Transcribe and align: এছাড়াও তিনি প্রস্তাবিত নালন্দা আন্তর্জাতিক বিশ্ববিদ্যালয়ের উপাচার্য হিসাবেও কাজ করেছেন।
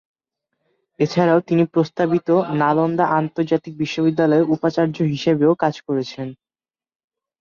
এছাড়াও 0.99 1.39
তিনি 1.47 1.63
প্রস্তাবিত 1.73 2.29
নালন্দা 2.59 3.05
আন্তর্জাতিক 3.19 3.73
বিশ্ববিদ্যালয়ের 3.81 4.49
উপাচার্য 4.55 4.97
হিসাবেও 5.13 5.53
কাজ 5.63 5.75
করেছেন। 5.87 6.27